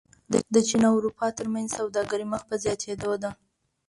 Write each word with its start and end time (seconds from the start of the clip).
د 0.53 0.55
چین 0.67 0.81
او 0.89 0.93
اروپا 0.99 1.27
ترمنځ 1.37 1.67
سوداګري 1.79 2.25
مخ 2.31 2.41
په 2.49 2.55
زیاتېدو 2.63 3.11
ده. 3.23 3.29